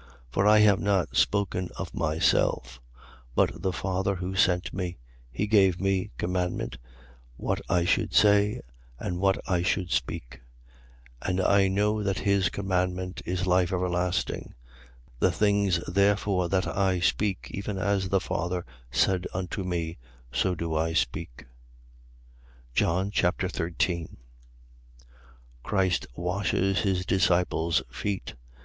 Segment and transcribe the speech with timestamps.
[0.00, 0.04] 12:49.
[0.30, 2.80] For I have not spoken of myself:
[3.34, 4.96] but the Father who sent me,
[5.28, 6.78] he gave me commandment
[7.36, 8.60] what I should say
[9.00, 10.42] and what I should speak.
[11.22, 11.30] 12:50.
[11.30, 14.54] And I know that his commandment is life everlasting.
[15.18, 19.98] The things therefore that I speak, even as the Father said unto me,
[20.30, 21.44] so do I speak.
[22.72, 24.16] John Chapter 13
[25.64, 28.34] Christ washes his disciples' feet.